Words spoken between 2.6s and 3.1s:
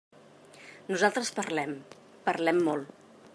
molt.